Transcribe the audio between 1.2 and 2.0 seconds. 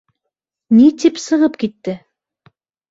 сығып китте?